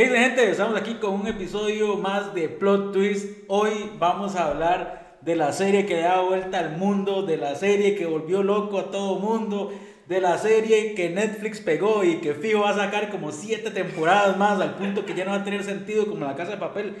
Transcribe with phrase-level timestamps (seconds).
[0.00, 0.50] ¿Qué gente?
[0.50, 3.44] Estamos aquí con un episodio más de Plot Twist.
[3.48, 7.94] Hoy vamos a hablar de la serie que da vuelta al mundo, de la serie
[7.96, 9.70] que volvió loco a todo mundo,
[10.08, 14.38] de la serie que Netflix pegó y que fijo va a sacar como siete temporadas
[14.38, 16.96] más al punto que ya no va a tener sentido como la casa de papel.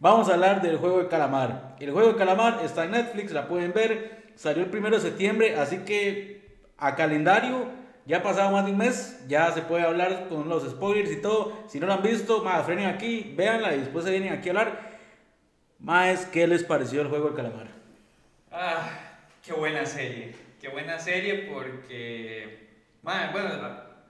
[0.00, 1.76] Vamos a hablar del juego de calamar.
[1.80, 4.32] El juego de calamar está en Netflix, la pueden ver.
[4.36, 6.40] Salió el primero de septiembre, así que
[6.78, 7.66] a calendario
[8.08, 11.20] ya ha pasado más de un mes, ya se puede hablar con los spoilers y
[11.20, 11.52] todo.
[11.68, 14.52] Si no lo han visto, más frenen aquí, véanla y después se vienen aquí a
[14.52, 14.98] hablar.
[15.78, 17.68] Más, ¿qué les pareció el juego del calamar?
[18.50, 18.88] Ah,
[19.44, 20.34] qué buena serie.
[20.60, 22.66] Qué buena serie porque,
[23.02, 23.20] bueno,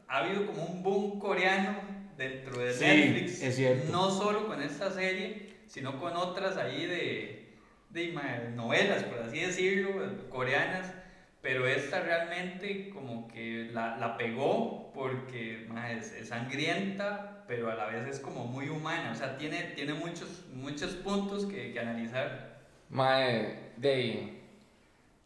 [0.08, 1.76] ha habido como un boom coreano
[2.16, 3.42] dentro de Sí, Netflix.
[3.42, 3.92] es cierto.
[3.92, 7.52] No solo con esta serie, sino con otras ahí de,
[7.90, 8.12] de
[8.54, 9.90] novelas, por así decirlo,
[10.30, 10.94] coreanas.
[11.40, 17.74] Pero esta realmente como que la, la pegó porque ma, es, es sangrienta, pero a
[17.74, 19.12] la vez es como muy humana.
[19.12, 22.58] O sea, tiene, tiene muchos, muchos puntos que, que analizar.
[22.90, 24.38] Mae, de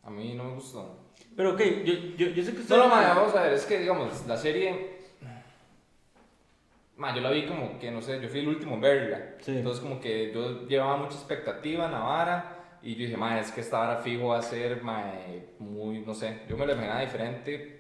[0.02, 0.98] a mí no me gustó.
[1.36, 2.76] Pero ok, yo, yo, yo sé que usted...
[2.76, 4.92] No, no, mae, vamos a ver, es que digamos, la serie.
[6.96, 9.34] Mae, yo la vi como que, no sé, yo fui el último en verla.
[9.40, 9.56] Sí.
[9.56, 12.58] Entonces, como que yo llevaba mucha expectativa en la vara.
[12.82, 16.14] Y yo dije, mae, es que esta vara fijo va a ser, mae, muy, no
[16.14, 17.78] sé, yo me lo imaginaba diferente.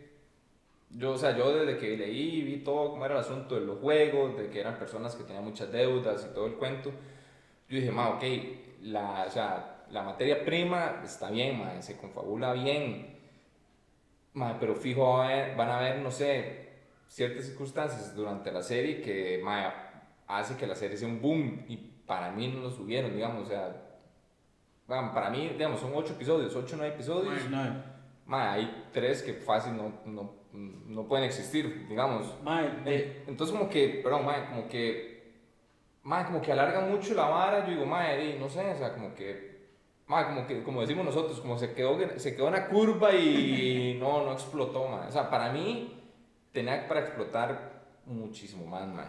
[0.90, 3.78] Yo, o sea, yo desde que leí vi todo cómo era el asunto de los
[3.80, 6.90] juegos, de que eran personas que tenían muchas deudas y todo el cuento,
[7.68, 8.24] yo dije, ma, ok,
[8.82, 13.18] la, o sea, la materia prima está bien, ma, se confabula bien,
[14.34, 16.68] ma, pero fijo va a haber- van a haber, no sé,
[17.08, 19.74] ciertas circunstancias durante la serie que ma,
[20.26, 23.46] hace que la serie sea un boom y para mí no lo subieron, digamos, o
[23.50, 23.81] sea,
[24.86, 27.56] ma, para mí, digamos, son ocho episodios, ocho o nueve episodios, No,
[28.26, 32.34] ma, hay tres que fácil no, no, no pueden existir, digamos.
[32.42, 35.32] mae, de- Eh, Entonces como que, perdón, mae, como que,
[36.02, 39.14] mae, como que alarga mucho la vara, yo digo, di, no sé, o sea, como
[39.14, 39.52] que,
[40.06, 43.96] mae, como que, como decimos nosotros, como se quedó, se quedó en la curva y
[44.00, 45.08] no, no explotó, mae.
[45.08, 45.98] O sea, para mí
[46.52, 49.06] tenía para explotar muchísimo más, mae.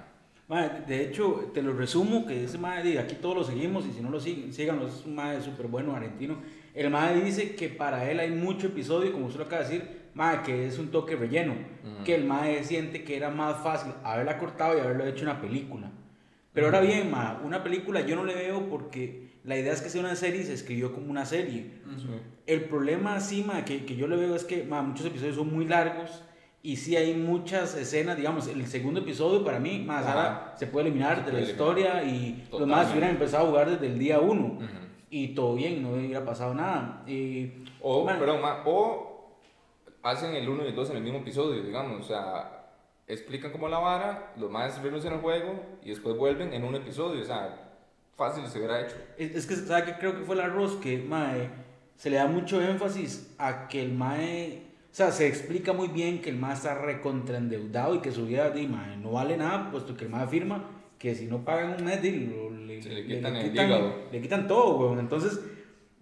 [0.47, 3.91] Mae, de hecho, te lo resumo, que ese mae, de aquí todos lo seguimos y
[3.93, 6.37] si no lo siguen, síganlo, es un mae súper bueno argentino.
[6.73, 9.89] El mae dice que para él hay mucho episodio, como usted lo acaba de decir,
[10.13, 12.03] mae, que es un toque relleno, Ujú.
[12.03, 15.91] que el mae siente que era más fácil haberla cortado y haberlo hecho una película.
[16.53, 19.89] Pero ahora bien, mae, una película yo no le veo porque la idea es que
[19.89, 21.71] sea una serie y se escribió como una serie.
[22.45, 25.51] El problema sí, ma, que, que yo le veo es que ma, muchos episodios son
[25.53, 26.21] muy largos
[26.65, 30.53] y sí hay muchas escenas, digamos, el segundo episodio para mí, más Ajá.
[30.55, 33.69] se puede eliminar Se de la puede historia y los más hubieran empezado a jugar
[33.69, 34.65] desde el día uno Ujú.
[35.09, 37.03] y todo bien, no hubiera pasado nada.
[37.05, 39.37] Y, O, ma, perdón, ma, o
[40.03, 42.65] hacen el 1 y el 2 en el mismo episodio, digamos, o sea,
[43.07, 47.21] explican como la vara, los más renuncian al juego y después vuelven en un episodio,
[47.21, 47.73] o sea,
[48.15, 48.95] fácil se hubiera hecho.
[49.17, 50.77] Es, es que, ¿sabe qué creo que fue el arroz?
[50.77, 51.49] Que, mae,
[51.97, 54.61] se le da mucho énfasis a que el mae,
[54.93, 58.51] o sea, se explica muy bien que el mae está recontraendeudado y que su vida,
[58.51, 61.85] di, mae, no vale nada, puesto que el mae afirma que si no pagan un
[61.85, 63.95] mes, le, Se le quitan el quitan, hígado.
[64.11, 64.99] le quitan todo, weón.
[64.99, 65.39] Entonces,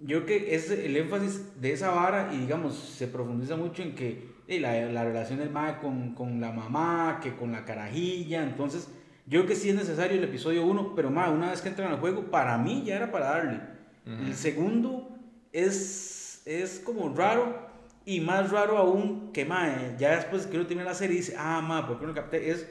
[0.02, 3.96] yo creo que es el énfasis de esa vara y, digamos, se profundiza mucho en
[3.96, 8.90] que la, la relación del mae con, con la mamá, que con la carajilla, entonces...
[9.28, 11.94] Yo creo que sí es necesario el episodio 1, pero mae, una vez que entran
[11.94, 13.62] al juego, para mí ya era para darle.
[14.06, 14.26] Ujú.
[14.26, 15.16] El segundo
[15.54, 17.71] es, es como raro
[18.06, 21.62] y más raro aún que mae, ya después que uno tiene la serie dice, ah,
[21.62, 22.50] mae, ¿por qué no capté?
[22.52, 22.68] Es,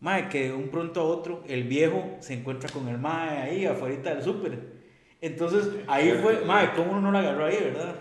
[0.00, 3.66] mae, que de un pronto a otro el viejo se encuentra con el mae ahí
[3.66, 4.58] afuera del súper.
[5.20, 6.44] Entonces ahí fue, sí.
[6.44, 7.94] mae, ¿cómo uno no lo agarró ahí, verdad?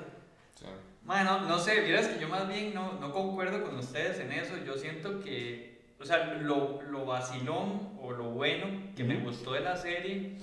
[0.55, 0.65] Sí.
[1.03, 4.31] Mae, no, no sé, vieras que yo más bien no, no concuerdo con ustedes en
[4.31, 4.53] eso.
[4.65, 9.25] Yo siento que, o sea, lo, lo vacilón o lo bueno que me Ujú.
[9.25, 10.37] gustó de la serie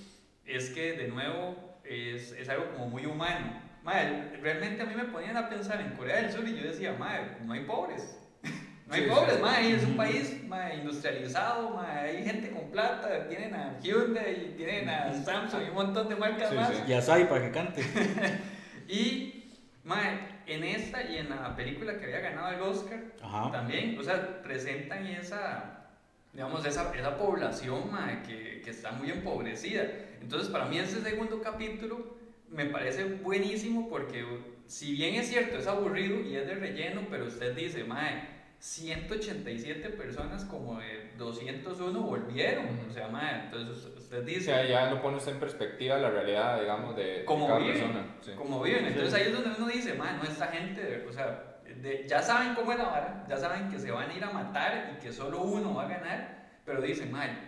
[0.44, 3.62] es que, de nuevo, es, es algo como muy humano.
[3.86, 6.92] Mae, realmente a mí me ponían a pensar en Corea del Sur y yo decía,
[6.98, 8.18] mae, no hay pobres.
[8.88, 9.42] No hay Sí, pobres, sí.
[9.42, 10.36] mae, es un país
[10.76, 16.08] industrializado, mae, hay gente con plata, tienen a Hyundai, tienen a Samsung y un montón
[16.08, 16.68] de marcas Sí, más.
[16.68, 16.82] sí.
[16.86, 17.82] Y así para que cante.
[18.88, 19.52] Y,
[19.84, 23.50] mae, en esta y en la película que había ganado el Oscar, Ajá.
[23.50, 25.88] también, o sea, presentan esa,
[26.32, 29.82] digamos, esa, esa población, mae, que, que está muy empobrecida.
[30.20, 32.15] Entonces, para mí ese segundo capítulo
[32.50, 34.24] me parece buenísimo porque,
[34.66, 39.90] si bien es cierto, es aburrido y es de relleno, pero usted dice, mae, 187
[39.90, 42.80] personas como de 201 volvieron.
[42.88, 44.40] O sea, mae, entonces usted O dice...
[44.46, 48.06] sea, ya lo pone usted en perspectiva la realidad, digamos, de, como cada viven, persona.
[48.20, 48.30] sí.
[48.36, 48.86] como viven.
[48.86, 52.54] Entonces ahí es donde uno dice, man, no esta gente, o sea, de- ya saben
[52.54, 55.12] cómo es la vara, ya saben que se van a ir a matar y que
[55.12, 57.38] solo uno va a ganar, pero dicen, man,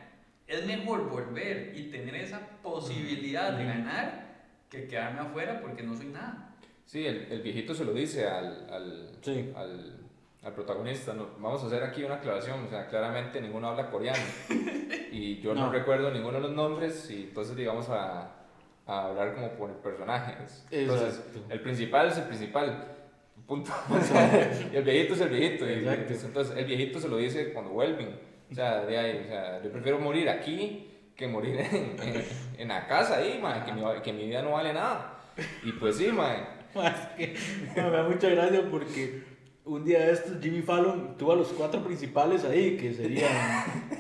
[0.47, 4.28] es mejor volver y tener esa posibilidad de ganar
[4.71, 6.55] que quedarme afuera porque no soy nada.
[6.87, 9.53] Sí, el, el viejito se lo dice al, al, Sí.
[9.57, 9.97] al,
[10.43, 11.13] al protagonista.
[11.15, 11.29] ¿no?
[11.39, 12.65] Vamos a hacer aquí una aclaración.
[12.65, 14.23] O sea, claramente ninguno habla coreano.
[15.11, 15.73] Y yo no, No.
[15.73, 17.11] recuerdo ninguno de los nombres.
[17.11, 18.31] Y entonces, digamos, a,
[18.87, 20.65] a hablar como por personajes.
[20.71, 21.41] Entonces, Exacto.
[21.49, 22.95] el principal es el principal.
[23.47, 23.73] Punto.
[23.91, 25.67] O sea, y el viejito es el viejito.
[25.69, 25.87] y-
[26.25, 28.19] entonces, el viejito se lo dice cuando vuelven.
[28.51, 30.88] O sea, de ahí, o sea, yo prefiero morir aquí
[31.19, 32.25] que morir en, en,
[32.59, 35.19] en la casa ahí, man, que mi, que mi vida no vale nada.
[35.65, 36.37] Y pues sí, man.
[36.75, 36.89] Ma,
[37.19, 37.35] es
[37.75, 39.25] que me da mucha gracia porque
[39.65, 43.33] un día de estos Jimmy Fallon tuvo a los cuatro principales ahí, que serían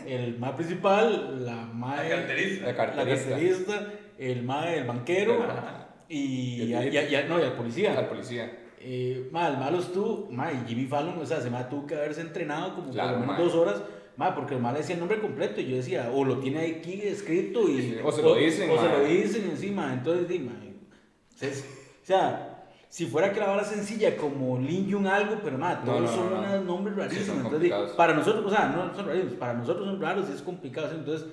[0.06, 2.67] el más principal, la La mae, carterista.
[2.67, 3.31] La la carterista.
[3.31, 5.88] carterista, el mae, el banquero Ajá.
[6.09, 6.93] y, viejito.
[6.93, 7.99] ya- ya- no, y el policía.
[7.99, 8.59] Al policía.
[8.81, 11.97] Eh, ma, el malo estuvo, ma, y Jimmy Fallon, o sea, se me tuvo que
[11.97, 13.82] haberse entrenado como Claro, por lo menos dos horas,
[14.19, 17.00] ma, porque el mal decía el nombre completo y yo decía, o lo tiene aquí
[17.03, 17.81] escrito y...
[17.82, 18.99] Sí, o se lo dicen, O se ma.
[18.99, 20.53] lo dicen encima, entonces, di, ma,
[21.41, 21.65] es-
[22.03, 25.93] o sea, si fuera que la vara sencilla como Lin Yun algo, pero ma, No,
[25.93, 26.49] todos no, son no, no.
[26.49, 29.87] unos nombres rarísimos, son entonces, di, para nosotros, o sea, no son rarísimos, para nosotros
[29.87, 30.97] son raros y es complicado, ¿sí?
[30.99, 31.26] entonces...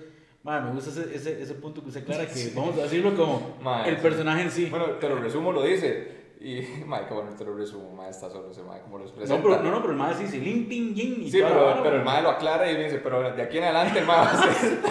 [0.44, 3.56] ma, me gusta ese, ese, ese punto que usted aclara, que vamos a decirlo como
[3.64, 4.02] Ma, el sí.
[4.04, 4.68] personaje en sí.
[4.70, 6.15] Bueno, te lo resumo, lo dice.
[6.46, 9.42] Y, qué bueno, te lo resumo, madre, está solo ese madre, como los no, presenta.
[9.42, 12.04] pero, no, no, pero el mae dice Lin Ping Yin y Sí, pero, pero el
[12.04, 14.80] madre lo aclara y dice, pero de aquí en adelante el madre va a ser...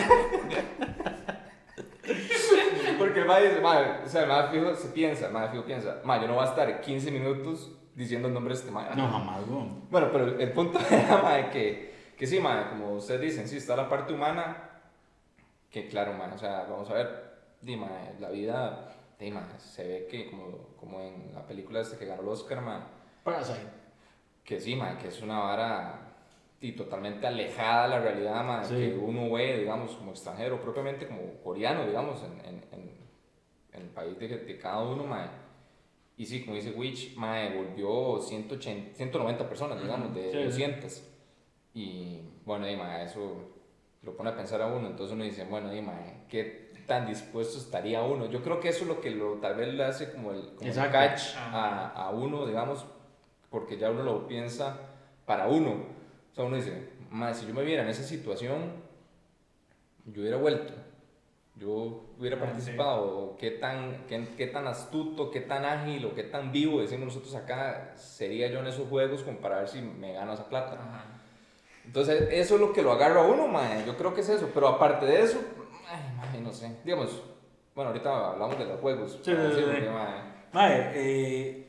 [2.98, 5.64] Porque el madre dice, madre, o sea, el madre fijo se piensa, el madre fijo
[5.64, 8.96] piensa, madre, yo no voy a estar 15 minutos diciendo el nombre de este madre.
[8.96, 9.88] No, jamás, weón.
[9.90, 13.76] Bueno, pero el, punto era, madre, que, que sí, madre, como ustedes dicen, sí, está
[13.76, 14.70] la parte humana,
[15.70, 17.08] que claro, madre, o sea, vamos a ver,
[17.60, 18.88] di, madre, la vida,
[19.24, 22.60] di, madre, se ve que como, como en la película esta que ganó el Oscar,
[22.60, 22.84] madre,
[23.22, 23.60] Parasite.
[24.44, 26.00] que sí, madre, que es una vara
[26.60, 28.74] y totalmente alejada de la realidad, madre, Sí.
[28.76, 32.94] que uno ve, digamos, como extranjero, propiamente como coreano, digamos, en, en, en,
[33.82, 35.30] el país de, de cada uno, madre.
[36.16, 40.44] Y sí, como dice Witch, mae, volvió 180, 190 personas, digamos, de Sí, sí.
[40.44, 41.02] 200.
[41.74, 43.50] Y bueno, y, mae, eso
[44.02, 44.86] lo pone a pensar a uno.
[44.88, 48.26] Entonces uno dice, bueno, y, mae, ¿qué tan dispuesto estaría uno?
[48.26, 50.70] Yo creo que eso es lo que lo, tal vez le hace como el, como
[50.70, 52.84] el catch a, a uno, digamos,
[53.50, 54.76] porque ya uno lo piensa
[55.26, 55.70] para uno.
[56.32, 58.72] O sea, uno dice, mae, si yo me viera en esa situación,
[60.06, 60.72] yo hubiera vuelto.
[61.56, 62.46] Yo hubiera Ah, sí.
[62.46, 67.06] participado, qué tan, qué, qué tan astuto, qué tan ágil o qué tan vivo, decimos
[67.06, 70.72] nosotros acá, sería yo en esos juegos como para ver si me gano esa plata.
[70.74, 71.04] Ajá.
[71.86, 73.84] Entonces, eso es lo que lo agarra a uno, mae.
[73.86, 74.50] Yo creo que es eso.
[74.52, 75.38] Pero aparte de eso,
[76.34, 76.70] ay, no sé.
[76.84, 77.22] Digamos,
[77.74, 79.12] bueno, ahorita hablamos de los juegos.
[79.22, 79.86] Sí, sí, sí.
[80.52, 81.66] mae, eh,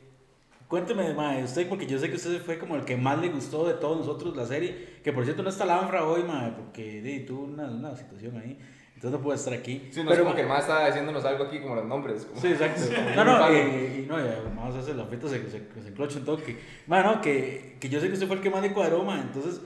[0.68, 3.66] cuénteme, mae, usted, porque yo sé que usted fue como el que más le gustó
[3.66, 4.96] de todos nosotros la serie.
[5.02, 8.58] Que por cierto no está Lanfra hoy, mae, porque di, tuvo una, una situación ahí.
[8.94, 9.88] Entonces no puede estar aquí.
[9.90, 12.24] Sí, no es Pero, como ma- que más está diciéndonos algo aquí como los nombres.
[12.24, 12.80] como- Sí, exacto.
[13.14, 15.50] No, no, y, y no, ya, vamos a hacer la fiesta, se, se,
[15.82, 16.56] se enclocha un toque.
[16.86, 19.60] Bueno, que, que yo sé que usted fue el que más le cuadró, ma, entonces,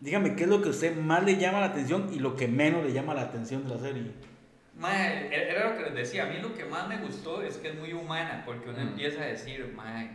[0.00, 2.48] dígame, ¿qué es lo que a usted más le llama la atención y lo que
[2.48, 4.10] menos le llama la atención de la serie?
[4.76, 6.24] Mae, era lo que les decía.
[6.24, 8.88] A mí lo que más me gustó es que es muy humana, porque uno Mm.
[8.88, 10.10] empieza a decir, mae,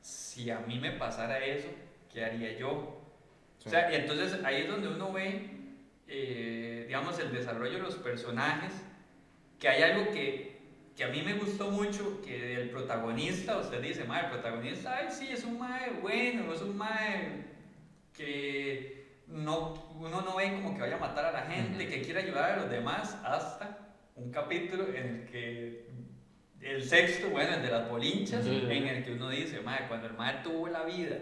[0.00, 1.68] si a mí me pasara eso,
[2.12, 3.00] ¿qué haría yo?
[3.58, 3.68] Sí.
[3.68, 5.50] O sea, y entonces ahí es donde uno ve,
[6.06, 8.72] eh, digamos, el desarrollo de los personajes,
[9.58, 10.54] que hay algo que,
[10.94, 15.06] que a mí me gustó mucho, que del protagonista, usted dice, mae, el protagonista, ay,
[15.10, 17.42] sí, es un mae bueno, es un mae
[18.12, 21.90] que no, uno no ve como que vaya a matar a la gente, Ujú.
[21.92, 23.78] que quiere ayudar a los demás, hasta
[24.16, 25.84] un capítulo en el que
[26.60, 30.14] el sexto, bueno, el de las bolinchas, en el que uno dice, mae, cuando el
[30.14, 31.16] mae tuvo la vida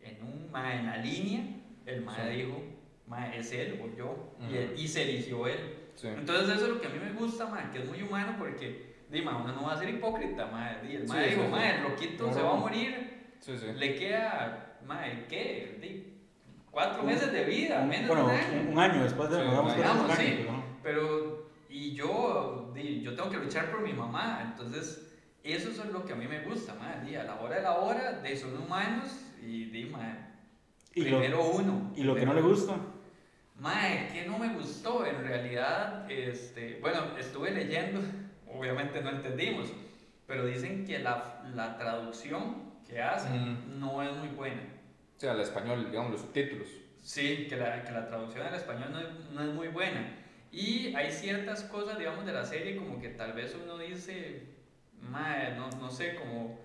[0.00, 1.42] en, un, mae, en la línea,
[1.86, 2.38] el mae Sí.
[2.38, 2.62] dijo,
[3.06, 4.54] mae, es él o yo, y, Ujú.
[4.56, 5.58] él- y se eligió él.
[5.94, 6.08] Sí.
[6.08, 9.04] Entonces eso es lo que a mí me gusta, mae, que es muy humano porque,
[9.08, 11.76] di, mae, uno no va a ser hipócrita, mae, di, el mae sí, dijo, mae,
[11.76, 13.34] el loquito se va a morir,
[13.76, 15.78] le queda, mae, ¿qué?
[16.72, 18.70] Cuatro meses de vida, Un- menos bueno, de un año.
[18.70, 19.76] un, año después de un sí.
[20.42, 20.64] pero no.
[20.82, 25.14] Pero, y yo, yo tengo que luchar por mi mamá, entonces
[25.44, 26.74] eso es lo que a mí me gusta,
[27.04, 29.06] di, a la hora de la hora, de son humanos
[29.42, 30.16] y di, mae,
[30.94, 31.92] Y lo, primero uno.
[31.94, 32.74] y lo que no le gusta.
[33.58, 38.00] Mae, que no me gustó, en realidad, este, bueno, estuve leyendo,
[38.50, 39.70] obviamente no entendimos,
[40.26, 43.78] pero dicen que la, la traducción que hacen Mm.
[43.80, 44.62] no es muy buena.
[45.22, 46.66] O sea, al español, digamos, los subtítulos.
[47.00, 50.16] Sí, que la, que la traducción al español no es, no es muy buena.
[50.50, 54.42] Y hay ciertas cosas, digamos, de la serie como que tal vez uno dice,
[55.00, 56.58] mae, no, no sé, como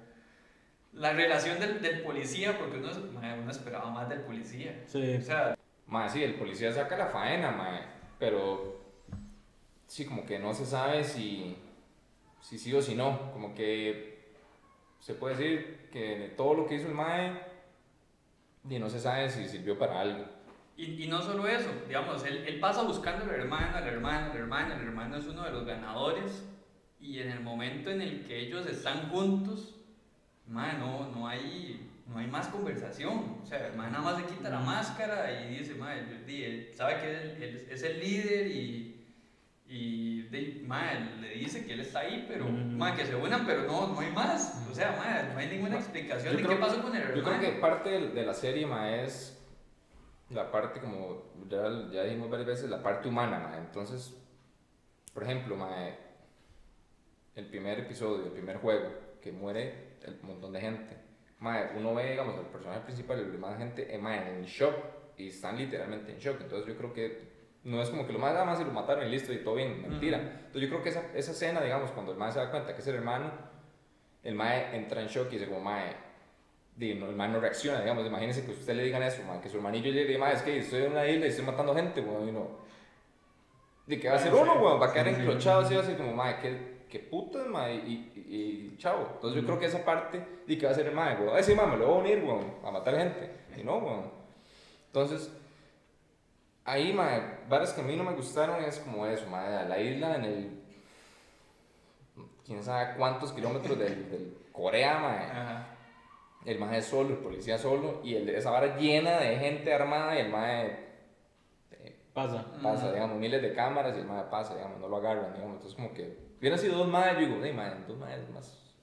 [0.91, 4.81] la relación del, del policía, porque uno, mae, uno esperaba más del policía.
[4.87, 5.17] Sí.
[5.17, 7.81] O sea, Mae, sí, el policía saca la faena, mae.
[8.17, 8.81] Pero
[9.85, 11.55] sí, como que no se sabe si,
[12.41, 13.31] si sí o si no.
[13.33, 14.33] Como que
[14.99, 17.46] se puede decir que todo lo que hizo el Mae,
[18.69, 20.25] y no se sabe si sirvió para algo.
[20.75, 23.87] Y, y no solo eso, digamos, él, él pasa buscando a la hermana, a la
[23.87, 26.43] hermana, a la hermana, el hermano es uno de los ganadores,
[26.99, 29.75] y en el momento en el que ellos están juntos,
[30.47, 33.39] mae, no, no, hay, no hay más conversación.
[33.43, 36.99] O sea, el mae nada más se quita la máscara y dice, mae, él sabe
[36.99, 38.86] que él, él es el líder y
[39.69, 40.65] y de,
[41.19, 42.95] le dice que él está ahí, pero mm.
[42.95, 44.65] que se unan, pero no, no hay más.
[44.71, 47.17] O sea, ma, no hay ninguna explicación de qué pasó con el hermano.
[47.17, 49.37] Yo creo que parte de, la serie ma, es
[50.29, 53.39] la parte, como ya, ya dijimos varias veces, la parte humana.
[53.39, 53.57] Ma.
[53.57, 54.15] Entonces,
[55.13, 55.69] por ejemplo, ma,
[57.35, 58.89] el primer episodio, el primer juego,
[59.21, 60.97] que muere un montón de gente.
[61.39, 64.75] Ma, uno ve, digamos, el personaje principal y el demás gente eh, en shock
[65.17, 66.39] y están literalmente en shock.
[66.39, 67.36] Entonces, yo creo que
[67.67, 69.55] no es como que lo más nada más y lo mataron y listo y todo
[69.55, 70.17] bien, mentira.
[70.19, 72.79] Entonces yo creo que esa, esa escena, digamos, cuando el mae se da cuenta que
[72.79, 73.29] es el hermano,
[74.23, 75.93] el mae entra en shock y dice como mae,
[76.79, 79.91] el mae no reacciona, digamos, imagínense que usted le digan eso, mae, que su hermanillo
[79.91, 82.31] llegue y mae, es que estoy en una isla y estoy matando gente, bueno, y
[82.31, 82.47] no.
[83.85, 84.81] ¿De qué va a hacer uno, weón?
[84.81, 88.77] Va a quedar encrochado así, así como mae, qué, qué puto es mae, y, y,
[88.77, 89.09] chao.
[89.15, 91.35] Entonces yo creo que esa parte, ¿de qué va a hacer el mae, weón?
[91.35, 93.29] Ay, sí, mae, me lo voy a unir, weón, a matar gente.
[93.57, 94.11] Y no, weón.
[94.85, 95.29] Entonces,
[96.67, 100.15] ahí, mae, varias que a mí no me gustaron es como eso, mae, la isla
[100.17, 100.63] en el.
[102.45, 105.77] quién sabe cuántos kilómetros del, Corea, mae.
[106.45, 110.19] El mae solo, el policía solo, y el, esa vara llena de gente armada y
[110.19, 110.87] el mae.
[111.71, 112.45] Eh, pasa.
[112.61, 115.55] Pasa, digamos, miles de cámaras y el mae pasa, digamos, no lo agarran, digamos.
[115.55, 116.27] Entonces, como que.
[116.39, 118.75] Hubieran sido dos mae, yo digo, hey, mae, dos mae es más,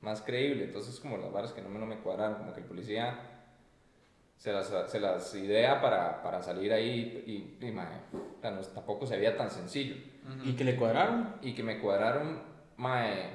[0.00, 0.64] más creíble.
[0.64, 3.18] Entonces, como las varas que no me, no me cuadraron, como que el policía
[4.42, 7.22] se las, se las idea para, para salir ahí
[7.60, 8.00] y, y mae,
[8.74, 9.94] tampoco se veía tan sencillo.
[10.44, 11.36] ¿Y que le cuadraron?
[11.42, 12.42] Y que me cuadraron,
[12.76, 13.30] mae,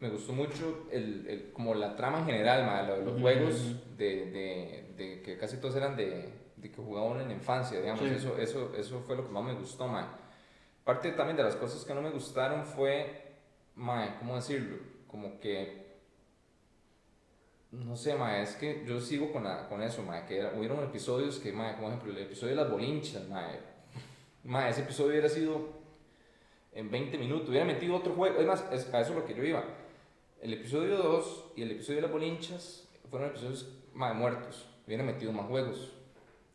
[0.00, 5.22] me gustó mucho el, el, como la trama general, mae, los, juegos de, de, de,
[5.22, 9.14] que casi todos eran de, de que jugaban en infancia, digamos, eso, eso, eso fue
[9.14, 10.06] lo que más me gustó, mae.
[10.82, 13.36] Parte también de las cosas que no me gustaron fue,
[13.76, 14.78] mae, ¿cómo decirlo?
[15.06, 15.85] Como que
[17.84, 21.38] no sé, ma, es que yo sigo con, la, con eso, ma, que hubieron episodios
[21.38, 23.48] que, ma, como ejemplo, el episodio de las bolinchas, ma,
[24.44, 25.68] ma, ese episodio hubiera sido
[26.72, 29.34] en 20 minutos, hubiera metido otro juego, es más, es, a eso es lo que
[29.34, 29.64] yo iba.
[30.40, 35.32] El episodio 2 y el episodio de las bolinchas fueron episodios, ma, muertos, hubieran metido
[35.32, 35.92] más juegos.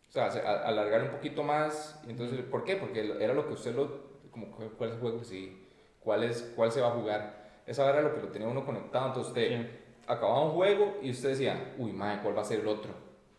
[0.10, 2.76] O sea, alargar un poquito más, entonces, ¿por qué?
[2.76, 5.24] Porque era lo que usted lo, como, ¿cuál es el juego?
[5.24, 5.66] Sí,
[6.02, 7.62] ¿cuál, es, cuál se va a jugar?
[7.66, 9.81] Esa era lo que lo tenía uno conectado, entonces usted
[10.12, 12.92] acababa un juego y usted decía, uy, madre, ¿cuál va a ser el otro?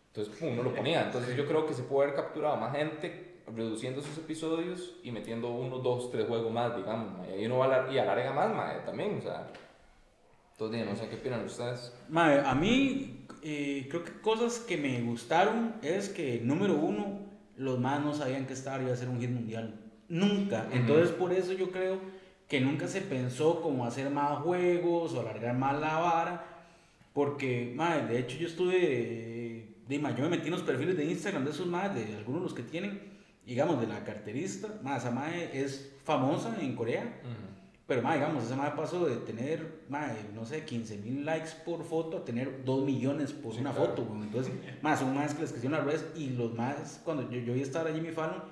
[0.09, 1.02] Entonces, pum, uno lo ponía.
[1.02, 5.50] Entonces, yo creo que se puede haber capturado más gente reduciendo sus episodios y metiendo
[5.50, 8.81] uno, dos, tres juegos más, digamos, y ahí uno va a y alarga más, madre,
[8.85, 9.49] también, o sea.
[10.52, 11.95] Entonces, no sé qué opinan ustedes.
[12.09, 17.21] Madre, a mí, eh, creo que cosas que me gustaron es que, número uno,
[17.57, 19.79] los más no sabían que Star iba a ser un hit mundial.
[20.09, 20.69] Nunca.
[20.73, 21.99] Entonces, por eso yo creo
[22.49, 26.51] que nunca se pensó como hacer más juegos o alargar más la vara
[27.12, 31.45] porque, madre, de hecho yo estuve, de, yo me metí en los perfiles de Instagram
[31.45, 33.00] de esos madres, de algunos de los que tienen,
[33.45, 37.21] digamos, de la carterista, madre, esa madre es famosa en Corea,
[37.87, 41.85] pero madre, digamos, esa madre pasó de tener, madre, no sé, 15 mil likes por
[41.85, 44.52] foto a tener 2 millones por una foto, entonces,
[44.83, 47.62] madre, son madres que les crecieron las redes y los madres, cuando yo, yo iba
[47.62, 48.42] a estar allí en mi Fallon,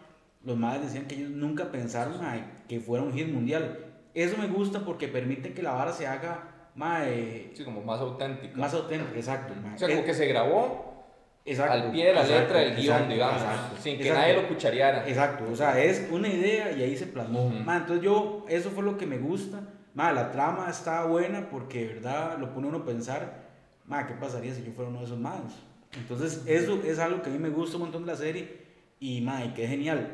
[0.44, 2.18] los madres decían que ellos nunca pensaron,
[2.66, 3.86] que fuera un hit mundial.
[4.14, 6.49] Eso me gusta porque permite que la vara se haga
[6.80, 8.58] Mae, sí, como más auténtico.
[8.58, 9.52] Más auténtico, exacto.
[9.74, 11.04] O sea, como que se grabó
[11.44, 13.42] exacto, al pie de la letra del guion, digamos,
[13.78, 15.06] sin que nadie lo cuchareara.
[15.06, 17.52] Exacto, o sea, es una idea y ahí se plasmó.
[17.52, 19.60] entonces yo, eso fue lo que me gusta.
[19.92, 23.42] Mae, la trama está buena porque, de verdad, lo pone uno a pensar,
[23.84, 25.52] mae, ¿qué pasaría si yo fuera uno de esos magos?
[25.92, 28.56] Entonces, eso es algo que a mí me gusta un montón de la serie
[28.98, 30.08] y, mae, que genial.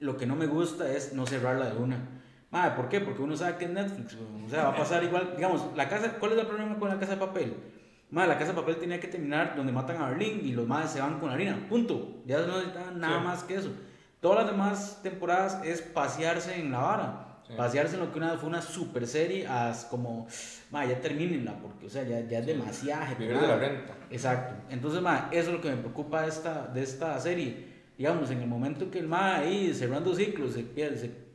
[0.00, 2.08] Lo que no me gusta es no cerrarla de una.
[2.50, 3.00] Madre, ¿por qué?
[3.00, 6.12] Porque uno sabe que es Netflix, o sea, va a pasar igual, digamos, la casa,
[6.18, 7.54] ¿cuál es el problema con la casa de papel?
[8.10, 10.92] Madre, la casa de papel tenía que terminar donde matan a Berlín y los madres
[10.92, 13.70] se van con la harina, punto, ya no necesitan nada más que eso.
[14.20, 18.48] Todas las demás temporadas es pasearse en la vara, pasearse en lo que una fue
[18.48, 19.46] una super serie,
[19.90, 20.28] como,
[20.70, 23.16] madre, ya termínenla, porque, o sea, ya, ya es demasiado.
[23.18, 23.94] Vivir de la renta.
[24.08, 28.30] Exacto, entonces, madre, eso es lo que me preocupa de esta, de esta serie digamos,
[28.30, 30.64] en el momento que el ma ahí cerrando ciclos se,
[30.96, 31.25] se,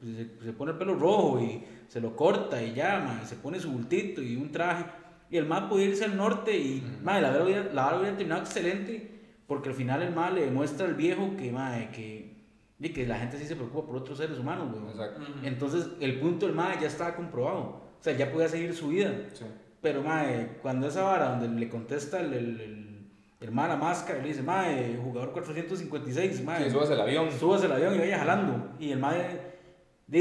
[0.43, 3.71] se, pone el pelo rojo y se lo corta y llama, y se pone su
[3.71, 4.85] bultito y un traje,
[5.29, 8.41] y el ma puede irse al norte y ma, la verdad hubiera, la hubiera terminado
[8.41, 9.09] excelente,
[9.47, 12.35] porque al final el ma le demuestra al viejo que, ma, que,
[12.79, 14.89] y que la gente sí se preocupa por otros seres humanos, weón.
[14.89, 15.21] Exacto.
[15.21, 15.31] Ujú.
[15.45, 17.59] Entonces, el punto del mae ya estaba comprobado.
[17.99, 19.11] O sea, ya podía seguir su vida.
[19.33, 19.45] Sí.
[19.81, 23.07] Pero, mae, cuando esa vara donde le contesta el, el, el,
[23.39, 27.29] el mae a máscara le dice, mae, jugador 456, mae, Sí, subas el avión.
[27.31, 28.71] subas el avión y vaya jalando.
[28.79, 29.50] Y el mae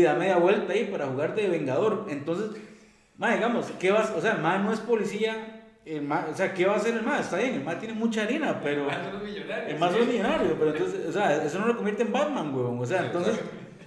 [0.02, 2.06] da media vuelta ahí para jugar de vengador.
[2.08, 2.50] Entonces,
[3.18, 4.10] mae, digamos, ¿qué vas?
[4.10, 5.56] O sea, el mae no es policía.
[5.84, 7.20] El mae, o sea, ¿qué va a hacer el mae?
[7.20, 8.84] Está bien, el mae tiene mucha harina, pero.
[8.84, 12.12] Más de El más es millonario, pero entonces, o sea, eso no lo convierte en
[12.12, 12.78] Batman, weón.
[12.78, 13.40] O sea, entonces.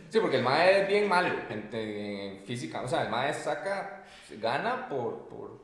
[0.10, 2.82] Sí, porque el mae es bien malo en, en física.
[2.82, 4.04] O sea, el mae saca,
[4.42, 5.28] gana por.
[5.28, 5.64] por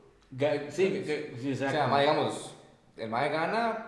[0.70, 1.72] Sí, sí, o exacto.
[1.72, 2.54] sea, el mae, digamos,
[2.96, 3.86] el mae gana,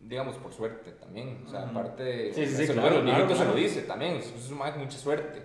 [0.00, 1.42] digamos, por suerte también.
[1.46, 3.50] O sea, aparte, de- Sí, sí, sí, claro, los claro, viejitos se claro.
[3.50, 4.14] lo dice también.
[4.16, 5.42] Es es un mae con mucha suerte.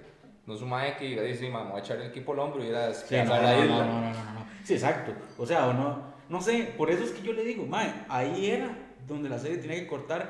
[0.49, 2.39] No es un mae que diga, dice, "Ma, me voy a echar el equipo al
[2.39, 3.85] hombro y ir a Sí, la isla.
[3.85, 4.45] no, no, no, no.
[4.63, 5.11] Sí, exacto.
[5.37, 8.49] O sea, o no, no sé, por eso es que yo le digo, mae, ahí
[8.49, 8.75] era
[9.07, 10.27] donde la serie tenía que cortar,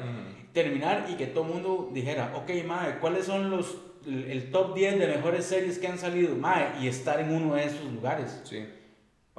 [0.52, 4.76] terminar y que todo el mundo dijera, ok, mae, ¿cuáles son los, el, el top
[4.76, 6.36] 10 de mejores series que han salido?
[6.36, 8.42] Mae, y estar en uno de esos lugares.
[8.44, 8.68] Sí.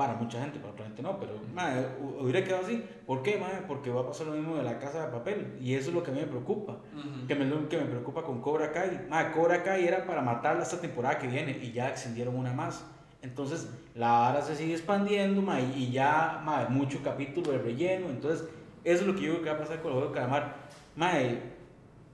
[0.01, 2.83] Para mucha gente, para otra gente no, pero hu- hubiera quedado así.
[3.07, 3.61] ¿Por qué, mae?
[3.69, 5.59] Porque va a pasar lo mismo de la casa de papel.
[5.61, 6.73] Y eso es lo que a mí me preocupa.
[6.97, 7.27] Ujú.
[7.29, 9.07] Que me, que me preocupa con Cobra Kai.
[9.11, 12.83] Mae, Cobra Kai era para matarla esta temporada que viene y ya extendieron una más.
[13.21, 18.09] Entonces la vara se sigue expandiendo mae, y ya mae, mucho capítulo de relleno.
[18.09, 18.49] Entonces
[18.85, 20.55] eso es lo que yo creo que va a pasar con el juego de calamar.
[20.97, 21.43] Mae,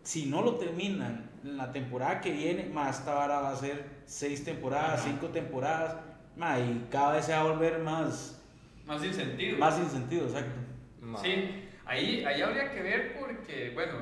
[0.03, 4.45] si no lo terminan la temporada que viene, más esta vara va a ser seis
[4.45, 5.09] temporadas, Ajá.
[5.09, 5.95] cinco temporadas.
[6.37, 8.43] Mae, y cada vez se va a volver más,
[8.87, 9.59] Más sin sentido.
[9.59, 10.61] más sin sentido, exacto.
[11.01, 11.19] Ma.
[11.19, 13.95] Sí, ahí, ahí habría que ver porque, bueno,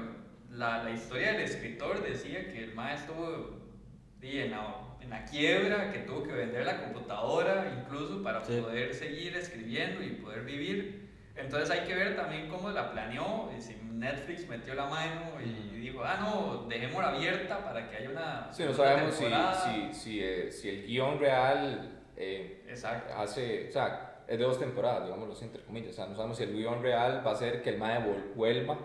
[0.51, 5.93] la, la historia del escritor decía que el maestro estuvo en, la, en la quiebra,
[5.93, 8.59] que tuvo que vender la computadora incluso para Sí.
[8.61, 11.05] poder seguir escribiendo y poder vivir.
[11.37, 15.79] Entonces hay que ver también cómo la planeó, y si Netflix metió la mano y
[15.81, 18.53] dijo, ah, no, dejémosla abierta para que haya una...
[18.53, 19.75] Sí, no sabemos si, temporada".
[19.93, 23.13] si, si, eh, si el guion real eh, Exacto.
[23.15, 25.91] hace, o sea, es de dos temporadas, digámoslo entre comillas.
[25.91, 28.35] O sea, no sabemos si el guion real va a ser que el mae vol-
[28.35, 28.79] vuelva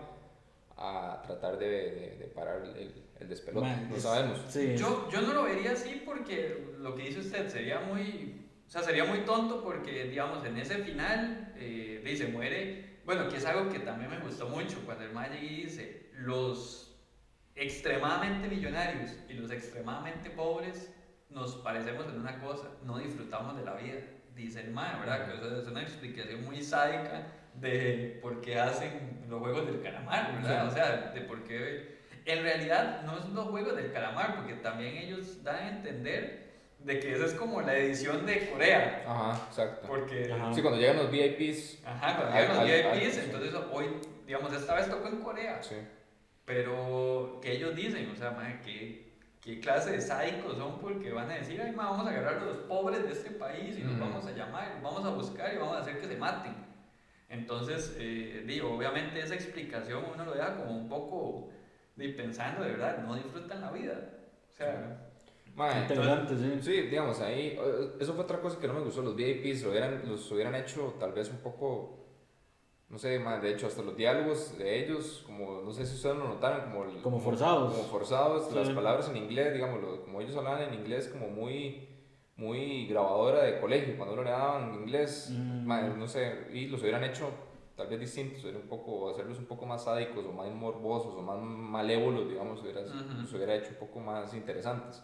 [0.76, 3.66] a tratar de, de, de parar el, el despelote.
[3.66, 4.40] Mae, no es- sabemos.
[4.48, 8.70] Sí, Yo, yo no lo vería así porque lo que dice usted sería muy, o
[8.70, 13.44] sea, sería muy tonto porque, digamos, en ese final, eh, dice, muere, bueno, que es
[13.46, 16.98] algo que también me gustó mucho, cuando el Mae dice, los
[17.54, 20.90] extremadamente millonarios y los extremadamente pobres
[21.30, 24.00] nos parecemos en una cosa, no disfrutamos de la vida,
[24.34, 25.26] dice el Mae, ¿verdad?
[25.26, 30.34] Que eso es una explicación muy sádica de por qué hacen los juegos del calamar,
[30.40, 30.62] ¿verdad?
[30.64, 30.68] Sí.
[30.68, 34.96] O sea, de por qué en realidad no son los juegos del calamar, porque también
[34.96, 39.04] ellos dan a entender de que esa es como la edición de Corea.
[39.06, 39.86] Ajá, exacto.
[39.86, 40.52] Porque, Ajá.
[40.54, 41.78] Sí, cuando llegan los VIPs.
[41.84, 43.86] ajá, cuando llegan los VIPs, al- entonces hoy,
[44.26, 45.62] digamos, esta vez tocó en Corea.
[45.62, 45.76] Sí.
[46.44, 49.09] Pero que ellos dicen, o sea, madre, ¿qué,
[49.40, 52.44] qué clase de sádicos son porque van a decir, ay, ma, vamos a agarrar a
[52.44, 54.00] los pobres de este país y los Ujú.
[54.00, 56.54] vamos a llamar, los vamos a buscar y vamos a hacer que se maten.
[57.28, 61.48] Entonces, eh, digo, obviamente esa explicación uno lo deja como un poco
[61.96, 63.94] de, pensando, de verdad, no disfrutan la vida.
[64.48, 65.06] O sea,
[65.54, 66.58] Mae, interesante, sí.
[66.62, 67.58] Sí, digamos, ahí,
[67.98, 70.96] eso fue otra cosa que no me gustó, los VIPs lo hubieran, los hubieran hecho
[70.98, 71.99] tal vez un poco,
[72.90, 76.16] no sé, mae, de hecho hasta los diálogos de ellos, como, no sé si ustedes
[76.16, 76.84] lo notaron, como...
[76.84, 77.72] el- Como forzados.
[77.72, 78.54] Como forzados, Sí.
[78.54, 81.88] las palabras en inglés, digamos, lo- como ellos hablaban en inglés, como muy,
[82.36, 85.98] muy grabadora de colegio, cuando uno le daban inglés, Mm.
[85.98, 87.30] no sé, y los hubieran hecho
[87.76, 91.22] tal vez distintos, era un poco, hacerlos un poco más sádicos o más morbosos o
[91.22, 95.02] más malévolos, digamos, hubiera, los hubiera hecho un poco más interesantes.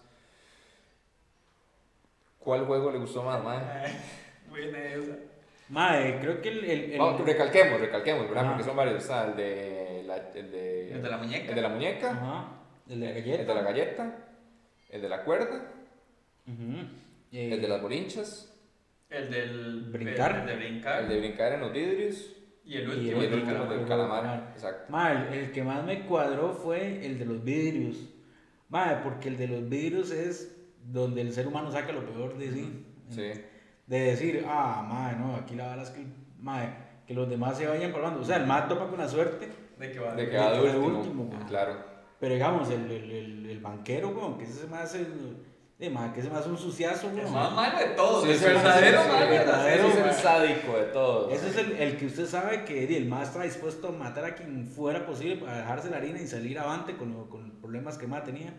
[2.40, 3.60] ¿Cuál juego le gustó más, mae?
[4.50, 5.16] buena esa.
[5.68, 6.64] Mae, creo que el.
[6.64, 8.48] el, el- Vamos, recalquemos, recalquemos, ¿verdad?
[8.50, 9.02] Porque son varios.
[9.02, 11.48] Está el de la, el de, El de la muñeca.
[11.48, 12.48] el de la muñeca, Ajá,
[12.88, 13.40] el de la galleta.
[13.42, 14.18] el de la galleta,
[14.90, 15.72] el de la cuerda.
[17.32, 18.52] Eh, el de las bolinchas,
[19.10, 20.40] El del Brincar.
[20.40, 21.02] El de brincar.
[21.02, 22.32] el de brincar en los vidrios
[22.64, 23.78] y el último, y el el del último calamar.
[23.78, 24.52] del calamar.
[24.54, 24.92] Exacto.
[24.92, 27.96] Mae, el, el que más me cuadró fue el de los vidrios.
[28.68, 32.50] Mae, porque el de los vidrios es donde el ser humano saca lo peor de
[32.52, 32.86] sí.
[33.10, 33.32] Sí.
[33.86, 36.04] De decir, ah, mae, no, aquí la verdad es que,
[36.38, 36.68] mae,
[37.06, 38.20] que los demás se vayan probando.
[38.20, 40.14] O sea, el mae topa con la suerte, De que va.
[40.14, 40.98] De de que va de último.
[40.98, 41.38] último, güey.
[41.46, 41.76] Claro.
[42.18, 45.06] pero digamos, el, el, el, el banquero, weón, que ese más es,
[45.78, 47.32] de mae, que ese más es un suciazo, El weón.
[47.32, 48.24] más malo de todos.
[48.24, 51.32] Sí, el sí, verdadero la verdadero, es el sádico de todos.
[51.32, 54.34] Ese es el, el que usted sabe que el más está dispuesto a matar a
[54.34, 57.98] quien fuera posible para dejarse la harina y salir avante con, lo- con los problemas
[57.98, 58.52] que más tenía.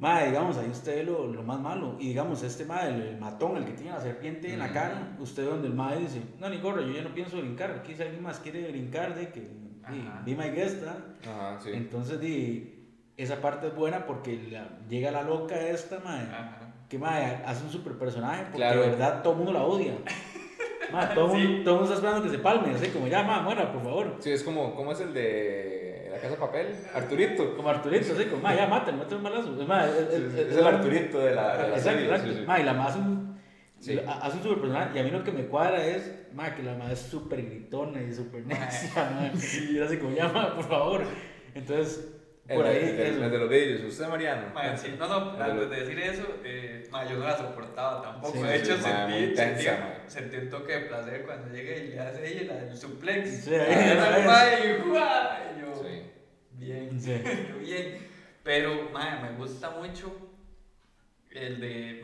[0.00, 1.96] Madre, digamos, ahí usted ve lo, lo más malo.
[2.00, 5.14] Y digamos, este madre, el, el matón, el que tiene la serpiente en la cara,
[5.20, 7.70] usted donde el madre dice, no, ni gorro, yo ya no pienso brincar.
[7.72, 9.40] Aquí si alguien más quiere brincar, de que,
[10.24, 10.96] be my guest, ¿ah?".
[11.30, 11.70] Ajá, sí.
[11.74, 16.72] Entonces, di, esa parte es buena porque la- llega la loca esta, mae, Ajá.
[16.88, 18.80] que mae, hace un super personaje porque Claro.
[18.80, 19.94] de verdad todo el mundo la odia.
[20.92, 21.46] Mae, todo, el Sí.
[21.46, 24.16] mundo, mundo está esperando que se palme, así como ya, mae, muera, por favor.
[24.18, 25.79] Sí, es como, ¿cómo es el de
[26.20, 26.66] casa de papel?
[26.94, 27.56] Arturito.
[27.56, 29.60] Como Arturito, así como, mae, ya, mátenlo, mátenlo un balazo.
[29.60, 31.82] Es, mae, es, Sí, es- sí, es- es el Arturito de la, de la Exacto,
[31.90, 32.04] serie.
[32.06, 32.28] exacto.
[32.32, 32.44] sí, sí.
[32.46, 33.40] Mae, y la más hace un,
[33.80, 33.98] Sí.
[34.06, 34.90] hace un super personaje.
[34.96, 38.02] Y a mí lo que me cuadra es, mae, que la madre es súper gritona
[38.02, 39.32] y súper necia.
[39.34, 41.02] Y era así como, mae, por favor.
[41.54, 42.08] Entonces,
[42.46, 42.76] El, por ahí.
[42.76, 43.24] el de, eso.
[43.24, 44.48] el de los vídeos, ¿usted, Mariano?
[44.54, 48.36] Mae, sí, no, no, El antes de decir eso, eh, yo no la soportaba tampoco.
[48.36, 51.88] Sí, de hecho, sí, sentí, intensa, sentí, sentí un toque de placer cuando llega y
[51.88, 53.44] le hace ella la- el suplex.
[53.44, 55.69] Sí, ahí, Y el y yo, Sí.
[56.60, 57.14] Bien, Sí.
[57.60, 57.98] bien.
[58.42, 60.12] Pero, me gusta mucho
[61.30, 62.00] el de,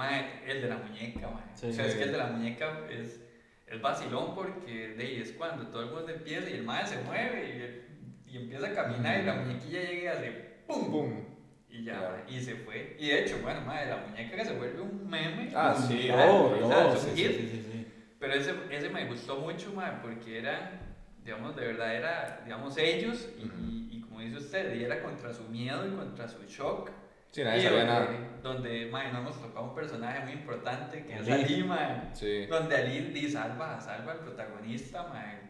[0.47, 1.45] el de la muñeca, mae.
[1.55, 1.66] Sí.
[1.69, 3.21] o sea, es que el de la muñeca es,
[3.66, 6.99] es vacilón porque de ahí es cuando todo el mundo empieza y el mae se
[7.03, 7.87] mueve
[8.29, 10.31] y, y empieza a caminar y la muñequilla llega y hace
[10.66, 10.90] ¡pum!
[10.90, 11.25] Pum.
[11.71, 12.23] Y ya, Claro.
[12.29, 12.97] y se fue.
[12.99, 15.51] Y de hecho, bueno, la muñeca que se vuelve un meme.
[15.55, 17.87] Ah, mundial, sí, No, no, sí, sí, sí, sí, sí.
[18.19, 20.81] Pero ese, ese me gustó mucho, mae, porque era,
[21.25, 23.86] digamos, de verdad era, digamos, ellos y,
[24.27, 26.91] dice usted, y era contra su miedo y contra su shock.
[27.31, 28.39] Sí, nadie y sabía donde, nada.
[28.43, 31.69] donde, mae, no hemos tocado un personaje muy importante que es Ali.
[32.15, 32.47] Sí.
[32.47, 35.41] Donde Ali di, salva, salva al protagonista, mae.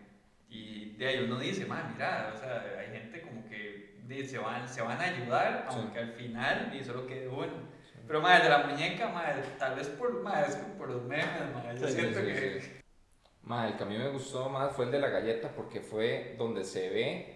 [0.49, 4.69] Y de ahí uno dice, mae, mira, o sea, hay gente como que se, van,
[4.69, 5.77] se van a ayudar, Sí.
[5.81, 7.77] aunque al final di, solo quede uno.
[8.07, 11.79] Pero, mae, de la muñeca, mae, tal vez por, mae, es por los memes, mae.
[11.79, 12.61] Yo Sí, siento sí, que...
[12.61, 12.71] sí.
[13.43, 16.35] Ma, el que a mí me gustó más fue el de la galleta porque fue
[16.37, 17.36] donde se ve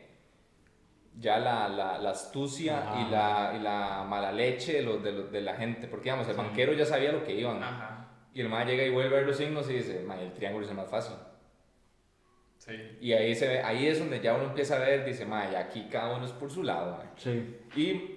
[1.18, 3.00] ya la, la, la astucia Ajá.
[3.00, 5.86] y la, y la mala leche de, los, de, los- de la gente.
[5.88, 6.40] Porque, digamos, el Sí.
[6.40, 7.62] banquero ya sabía lo que iban.
[7.62, 10.64] Ajá, Y el ma llega y vuelve a ver los signos y dice, el triángulo
[10.64, 11.16] es el más fácil.
[12.58, 12.72] sí.
[13.00, 15.60] Y ahí, se ve, ahí es donde ya uno empieza a ver, dice, ma, ya
[15.60, 16.92] aquí cada uno es por su lado.
[16.98, 17.12] ma".
[17.16, 17.56] Sí.
[17.74, 18.16] Y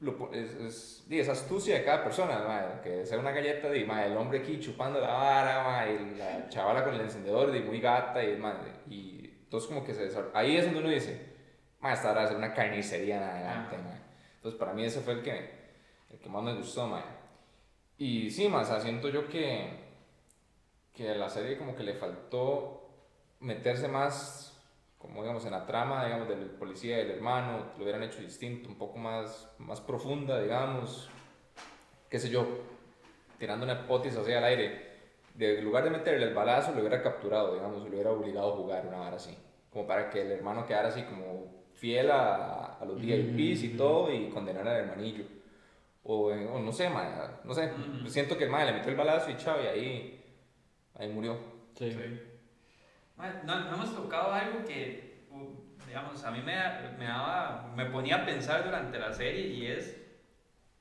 [0.00, 4.16] lo, es, es, esa astucia de cada persona, que sea una galleta, de, ma, el
[4.16, 8.22] hombre aquí chupando la vara, ma, y la chavala con el encendedor, de muy gata,
[8.24, 11.33] y, ma, y entonces como que se desar- Ahí es donde uno dice,
[11.84, 13.98] ma, esta hora va a ser una carnicería en adelante, ma.
[14.36, 15.50] Entonces para mí ese fue el que,
[16.10, 17.04] el que más me gustó, ma.
[17.98, 19.68] Y sí, ma, o sea, siento yo que,
[20.94, 22.88] que a la serie como que le faltó
[23.40, 24.50] meterse más
[24.98, 28.70] como digamos en la trama digamos del policía y del hermano lo hubieran hecho distinto
[28.70, 31.10] un poco más más profunda digamos
[32.08, 32.46] qué sé yo
[33.38, 34.94] tirando una hipótesis así al aire
[35.34, 38.56] de, en lugar de meterle el balazo lo hubiera capturado digamos lo hubiera obligado a
[38.56, 39.36] jugar una hora así
[39.70, 44.10] como para que el hermano quedara así como fiel a, a los VIPs y todo
[44.10, 45.26] y condenar al hermanillo
[46.02, 48.08] o, eh, o no sé ma, no sé Ujú.
[48.08, 50.24] siento que el madre le metió el balazo y chao y ahí
[50.98, 51.38] ahí murió
[51.76, 51.90] Sí.
[51.92, 52.20] Sí.
[53.44, 55.24] No, no hemos tocado algo que,
[55.86, 56.54] digamos, a mí me,
[56.98, 59.94] me, daba, me ponía a pensar durante la serie y es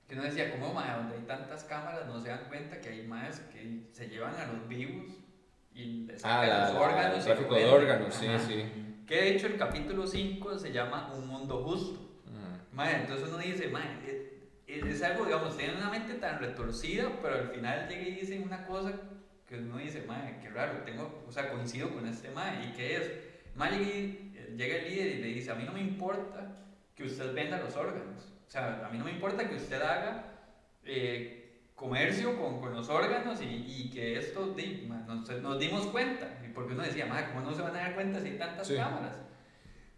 [0.07, 3.07] que uno decía, ¿cómo, mae, donde hay tantas cámaras no se dan cuenta que hay
[3.07, 5.13] más que se llevan a los vivos
[5.73, 7.17] y les Ah, sacan la- los la- órganos?
[7.17, 8.39] el tráfico de órganos, sí, Ajá.
[8.39, 8.65] sí.
[9.05, 11.99] Que de hecho el capítulo 5 se llama Un Mundo Justo.
[12.25, 12.75] Mm.
[12.75, 13.85] Mae, entonces uno dice, mae,
[14.67, 18.43] es, es algo, digamos, tienen una mente tan retorcida, pero al final llega y dicen
[18.43, 18.93] una cosa
[19.47, 22.95] que uno dice, mae, qué raro, tengo, o sea, coincido con este mae, ¿y qué
[22.97, 23.11] es?
[23.55, 27.33] Llega, y- llega el líder y le dice, a mí no me importa que usted
[27.33, 30.31] venda los órganos, o sea, a mí no me importa que usted haga
[30.85, 34.55] eh, comercio con, con los órganos y, y que esto,
[35.07, 38.19] nos, nos dimos cuenta, porque uno decía, mae, ¿cómo no se van a dar cuenta
[38.19, 38.75] si hay tantas Sí.
[38.75, 39.17] cámaras?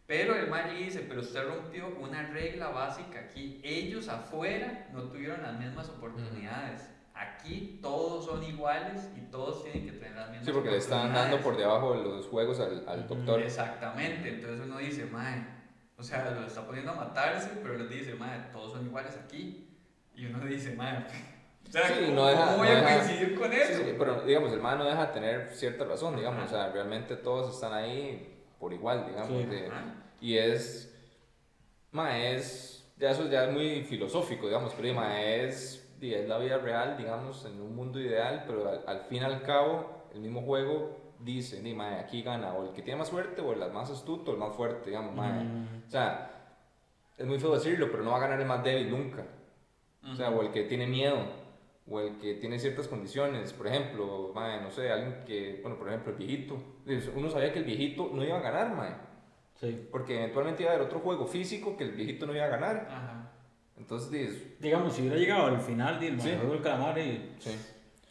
[0.08, 3.60] Pero el Maggi dice, pero usted rompió una regla básica aquí.
[3.64, 6.92] Ellos afuera no tuvieron las mismas oportunidades.
[7.16, 11.12] Aquí todos son iguales y todos tienen que tener las mismas Sí, porque le están
[11.14, 13.42] dando por debajo de los juegos al, al doctor.
[13.42, 14.30] Exactamente.
[14.36, 15.44] Entonces uno dice, mae,
[15.98, 19.68] o sea, lo está poniendo a matarse, pero les dice, mae, todos son iguales aquí.
[20.14, 21.06] Y uno dice, mae,
[21.68, 23.84] o sea, Sí, ¿cómo, no deja- cómo voy no a deja- coincidir con eso?
[23.84, 26.46] sí, pero digamos, el man no deja de tener cierta razón, digamos, Ajá.
[26.46, 29.28] o sea, realmente todos están ahí por igual, digamos.
[29.30, 29.46] Sí.
[29.46, 29.70] de-
[30.22, 30.94] y es,
[31.92, 36.58] ma, es, ya eso ya es muy filosófico, digamos, pero ma, es, es la vida
[36.60, 40.42] real, digamos, en un mundo ideal, pero al, al fin y al cabo, el mismo
[40.44, 43.90] juego dice, di, ma, aquí gana o el que tiene más suerte o el más
[43.90, 45.28] astuto o el más fuerte, digamos, ma.
[45.28, 45.84] Mm.
[45.88, 46.32] O sea,
[47.18, 49.24] es muy feo decirlo, pero no va a ganar el más débil nunca.
[50.12, 51.18] O sea, o el que tiene miedo,
[51.88, 53.54] o el que tiene ciertas condiciones.
[53.54, 56.58] Por ejemplo, mae, no sé, alguien que, bueno, por ejemplo, el viejito.
[57.16, 58.94] Uno sabía que el viejito no iba a ganar, mae.
[59.60, 59.88] Sí.
[59.92, 62.88] Porque eventualmente iba a haber otro juego físico que el viejito no iba a ganar.
[62.90, 63.32] Ajá.
[63.78, 66.34] Entonces, dices, Digamos, si hubiera llegado al final del Sí.
[66.36, 67.52] juego del calamar y, sí.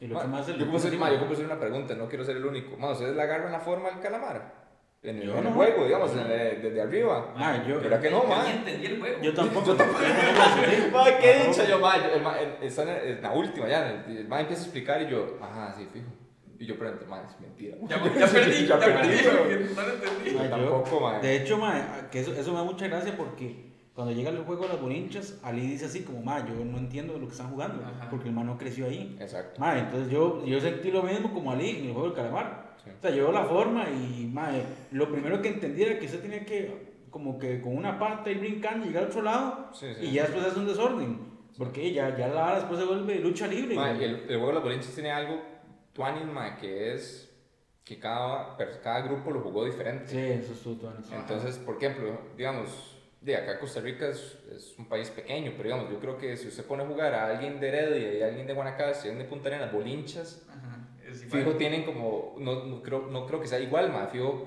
[0.01, 2.09] y lo Ma, que más se yo, puedo ma, yo puedo hacer una pregunta, no
[2.09, 2.77] quiero ser el único.
[2.77, 4.64] Ma, ¿Ustedes le agarran la forma al calamar?
[5.05, 5.51] En el, Yo en el no.
[5.53, 7.33] juego, digamos, en el- desde arriba.
[7.37, 8.43] Ma, yo, ¿Verdad que no, Yo ma?
[8.45, 9.19] ni entendí el juego.
[9.23, 9.67] yo tampoco.
[9.71, 10.01] Yo tampoco.
[10.03, 10.91] Yo.
[10.99, 11.51] Mae, qué Tampoco.
[11.51, 11.99] dicha yo, mae.
[12.01, 13.91] yo- El el- está en, el- en la última ya.
[14.09, 16.07] El, el mae empieza a explicar y yo, ajá, sí, fijo.
[16.59, 17.77] Y yo pregunto, mae, es mentira.
[17.89, 19.25] Ya, ya perdí, ya ya perdí, perdí.
[19.75, 20.31] no lo entendí.
[20.37, 21.21] Ma, yo- Tampoco, mae.
[21.21, 24.63] De hecho, ma, que eso, eso me da mucha gracia porque cuando llega el juego
[24.63, 27.85] de las bolinchas, Ali dice así como, ma, yo no entiendo lo que están jugando,
[27.85, 28.09] Ajá.
[28.11, 29.17] porque el man no creció ahí.
[29.21, 29.61] Exacto.
[29.61, 32.64] Ma, entonces yo, yo sentí lo mismo como Ali en el juego del calamar.
[32.83, 32.91] Sí.
[32.99, 34.51] O sea, yo la forma y, ma,
[34.93, 38.39] lo primero que entendí era que usted tenía que, como que con una pata ir
[38.41, 41.35] brincando, llegar al otro lado, Sí, y ya después hace un desorden.
[41.57, 43.77] Porque ya, ya la vara después se vuelve lucha libre.
[43.77, 44.01] Güey.
[44.01, 45.41] y el, el juego de los bolinches tiene algo,
[46.33, 47.31] mae, que es
[47.85, 50.07] que cada, cada grupo lo jugó diferente.
[50.09, 50.93] Sí, eso es todo.
[51.13, 55.91] Entonces, por ejemplo, digamos, de acá Costa Rica es, es un país pequeño, pero digamos,
[55.91, 58.47] yo creo que si usted pone a jugar a alguien de Heredia y a alguien
[58.47, 60.84] de Guanacaste y a alguien de Punta Arenas, bolinchas, Ajá,
[61.15, 64.47] fijo tienen como, no, no, creo, no creo que sea igual, ma, fijo,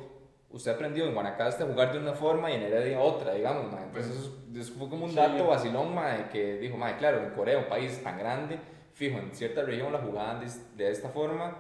[0.50, 3.84] usted aprendió en Guanacaste a jugar de una forma y en Heredia otra, digamos, ma.
[3.84, 5.16] entonces eso, eso fue como un Sí.
[5.18, 8.60] dato vacilón, ma, de que dijo, ma, claro, en Corea, un país tan grande,
[8.94, 10.48] fijo, en cierta región la jugaban de,
[10.84, 11.58] de esta forma,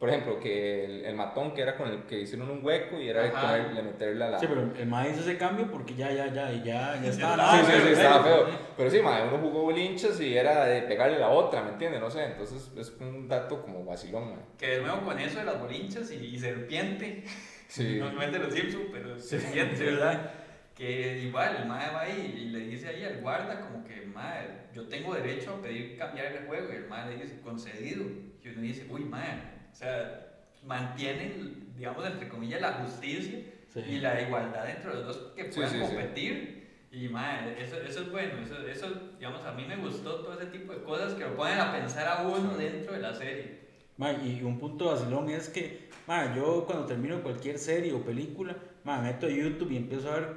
[0.00, 3.08] por ejemplo, que el, el matón que era con el que hicieron un hueco y
[3.10, 4.38] era ponerle, meterle a la...
[4.40, 7.36] Sí, pero el mae hizo ese cambio porque ya, ya, ya, ya, ya estaba.
[7.36, 8.46] nada, Sí, sí, sí, pero- estaba feo.
[8.78, 12.00] Pero sí, ma, uno jugó bolinchas y era de pegarle la otra, ¿me entiendes?
[12.00, 14.42] No sé, entonces es un dato como vacilón, ma.
[14.56, 17.22] Que de nuevo con eso de las bolinchas y, y serpiente.
[17.68, 17.98] Sí.
[18.00, 20.30] No, no es de los Simpsons, pero serpiente, ¿verdad?
[20.74, 24.48] Que igual el mae va ahí y le dice ahí al guarda como que, mae,
[24.74, 26.72] yo tengo derecho a pedir cambiar el juego.
[26.72, 28.02] Y el mae le dice, concedido.
[28.42, 30.26] Y uno dice, uy, mae, o sea,
[30.64, 33.38] mantienen, digamos, entre comillas, la justicia
[33.72, 33.80] Sí.
[33.88, 35.82] y la igualdad entre los dos que puedan sí, sí.
[35.84, 36.60] competir.
[36.90, 40.46] Y mae, eso, eso es bueno, eso, eso, digamos, a mí me gustó todo ese
[40.46, 43.60] tipo de cosas que lo ponen a pensar a uno dentro de la serie.
[43.96, 48.56] Ma, y un punto vacilón es que, ma, yo cuando termino cualquier serie o película,
[48.82, 50.28] ma, me meto a YouTube y empiezo a ver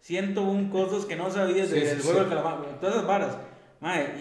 [0.00, 2.20] 101 cosas que no sabía Sí, del sí, juego sí.
[2.20, 3.38] del calamar, todas esas varas.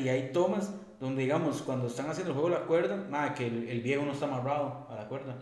[0.01, 0.73] Y hay tomas
[1.03, 4.05] donde, digamos, cuando están haciendo el juego de la cuerda, ma, que el, el viejo
[4.05, 5.35] no está amarrado a la cuerda.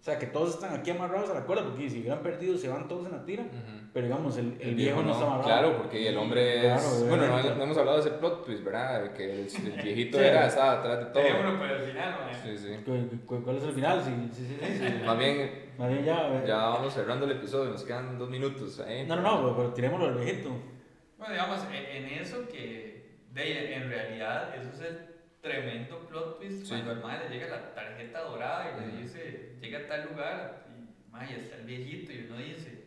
[0.00, 2.68] O sea, que todos están aquí amarrados a la cuerda, porque si hubieran perdido se
[2.68, 3.44] van todos en la tira.
[3.92, 5.44] Pero digamos, el, el viejo no, está amarrado.
[5.48, 7.08] Claro, porque el hombre Claro, es.
[7.08, 9.12] Bueno, no, no hemos hablado de ese plot twist, ¿verdad?
[9.14, 10.24] Que el, el viejito Sí.
[10.24, 11.22] era, estaba atrás de todo.
[11.22, 12.34] Dejémoslo para el final, mae.
[12.34, 12.76] Sí, sí.
[12.84, 14.02] ¿Cu- cu- ¿Cuál es el final?
[14.04, 14.56] Sí, sí, sí.
[14.60, 14.94] sí, sí.
[15.04, 16.44] Más bien, Más bien ya.
[16.46, 18.80] ya vamos cerrando el episodio, nos quedan dos minutos.
[18.86, 19.04] ¿eh?
[19.08, 20.50] No, no, no, pero, pero tirémoslo al viejito.
[21.18, 22.85] Bueno, digamos, en, en eso que,
[23.44, 24.98] de, en realidad, eso es el
[25.40, 26.68] tremendo plot twist Sí.
[26.70, 28.96] cuando al mae le llega la tarjeta dorada y le Ujú.
[29.02, 32.84] dice, llega a tal lugar y, mae, está el viejito y uno dice,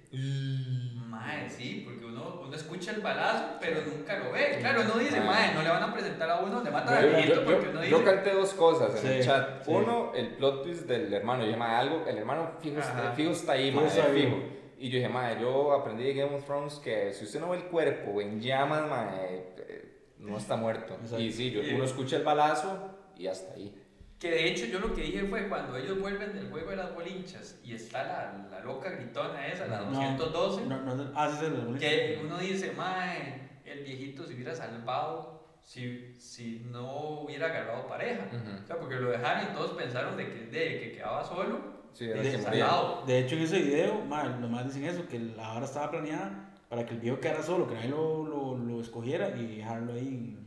[1.07, 4.57] mae, sí, porque uno, uno escucha el balazo, pero nunca lo ve.
[4.59, 7.09] Claro, uno dice, mae, no le van a presentar a uno donde matan al Yo,
[7.15, 9.63] viejito yo- porque yo- uno yo dice, canté dos cosas en el Sí, chat.
[9.63, 9.71] sí.
[9.71, 11.45] Uno, el plot twist del hermano.
[11.45, 14.23] Yo "Mae, algo, el hermano fijo, está, fijo está ahí, Fijo está ahí.
[14.23, 14.37] fijo.
[14.79, 17.57] Y yo dije, mae, yo aprendí de Game of Thrones que si usted no ve
[17.57, 19.85] el cuerpo en llamas, mae, eh,
[20.19, 20.93] no está muerto.
[20.95, 21.19] Exacto.
[21.19, 23.75] Y sí, yo, uno escucha el balazo y hasta ahí.
[24.19, 26.93] Que de hecho yo lo que dije fue cuando ellos vuelven del juego de las
[26.93, 29.91] bolinchas y está la, la loca gritona esa, la No.
[29.91, 35.39] 212, No, no, ah, sí, sí, que uno dice, mae, el viejito se hubiera salvado
[35.63, 38.25] si, si no hubiera agarrado pareja.
[38.27, 38.61] Ujú.
[38.61, 41.79] O sea, porque lo dejaron y todos pensaron de que, de que quedaba solo.
[41.93, 45.53] Sí, De- que de- hecho, en ese video, ma, los más dicen eso, que la
[45.53, 49.29] hora estaba planeada para que el viejo quedara solo, que nadie lo, lo, lo escogiera
[49.35, 50.39] y dejarlo ahí en-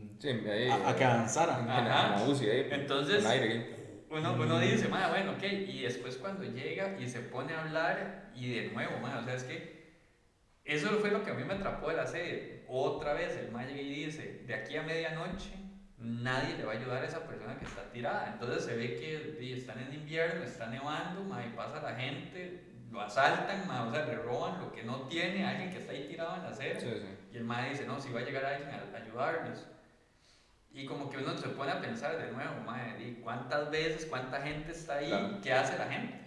[0.00, 1.58] en- Sí, ahí, a, a que avanzara.
[1.60, 2.14] en, Ajá.
[2.16, 3.74] en la UCI, ahí, Entonces- aire.
[4.10, 5.42] Uno, uno dice, mae, bueno, ok.
[5.42, 9.34] Y después cuando llega y se pone a hablar y de nuevo, mae, o sea,
[9.34, 9.74] es que
[10.64, 12.62] eso fue lo que a mí me atrapó de la serie.
[12.68, 15.50] Otra vez el llega y dice, de aquí a medianoche
[15.98, 18.30] nadie le va a ayudar a esa persona que está tirada.
[18.34, 22.62] Entonces se ve que están en invierno, está nevando, mae, pasa la gente,
[22.94, 25.92] lo asaltan, mae, o sea, le roban lo que no tiene a alguien que está
[25.92, 26.80] ahí tirado en la acera.
[26.80, 27.08] Sí, sí.
[27.32, 29.66] Y el mae dice, no, si va a llegar alguien a ayudarlos.
[30.72, 34.40] Y como que uno se pone a pensar de nuevo, mae, di, ¿cuántas veces, cuánta
[34.42, 35.08] gente está ahí?
[35.08, 35.38] Claro.
[35.42, 36.20] ¿Qué hace la gente?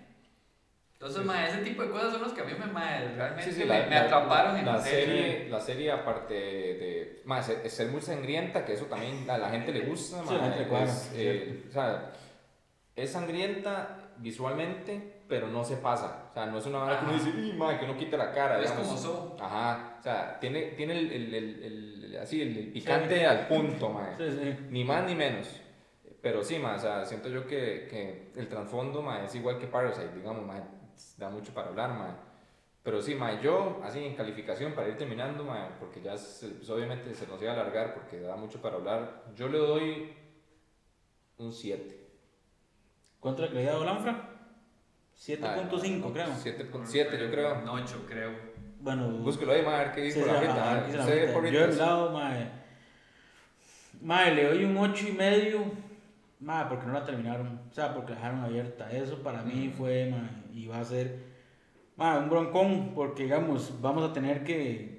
[0.93, 3.43] Entonces, Sí, mae, ese tipo de cosas son los que a mí me, mae, realmente
[3.51, 5.05] Sí, sí, me, la, me la- atraparon en la la serie.
[5.05, 5.49] serie.
[5.49, 9.71] La serie, aparte de, más, es ser muy sangrienta, que eso también a la gente
[9.71, 10.23] le gusta.
[10.23, 12.11] Sí, a la ma, gente le cuadra, es, eh, o sea,
[12.95, 16.27] es sangrienta visualmente, pero no se pasa.
[16.31, 18.31] O sea, no es una vara que uno dice, "Ih, ma, que no quite la
[18.31, 18.59] cara.
[18.61, 18.87] Es digamos.
[18.87, 19.37] como So.
[19.39, 23.47] Ajá, o sea, tiene, tiene el, el, el, el- el- así, el, el picante al
[23.47, 24.15] punto, ma.
[24.17, 24.57] Sí, sí.
[24.69, 25.61] Ni más ni menos.
[26.21, 29.67] Pero sí, ma, o sea, siento yo que, que el trasfondo, ma, es igual que
[29.67, 30.61] Parasite, digamos, ma,
[31.17, 32.17] da mucho para hablar, ma.
[32.83, 36.69] Pero sí, ma, yo, así en calificación, para ir terminando, ma, porque ya se- pues,
[36.69, 40.13] obviamente se nos iba a alargar porque da mucho para hablar, yo le doy
[41.37, 42.07] un 7.
[43.19, 44.33] ¿Cuánto le creía a Lanfra?
[45.19, 46.27] 7.5 creo.
[46.27, 47.59] 7.7 yo creo.
[47.61, 48.31] Un 8 creo.
[48.79, 50.33] Bueno, Búsquelo ahí, mae, a ver qué dijo la
[51.33, 51.51] porritas.
[51.51, 52.49] Yo mi lado, mae.
[54.01, 55.59] Mae, le doy un 8 y medio.
[56.39, 57.61] Mae, porque no la terminaron.
[57.69, 58.91] O sea, porque la dejaron abierta.
[58.91, 61.19] Eso para mí fue, mae, y va a ser,
[61.95, 62.91] mae, un broncón.
[62.93, 64.97] Porque, digamos, vamos a tener que.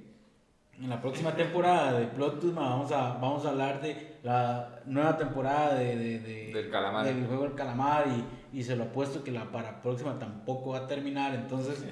[0.80, 5.16] En la próxima temporada de Plot Twist, vamos a, vamos a hablar de la nueva
[5.16, 7.04] temporada de, de- de- Del calamar.
[7.04, 8.04] del juego del calamar.
[8.06, 11.34] Y, y se lo apuesto que la para próxima tampoco va a terminar.
[11.34, 11.84] Entonces.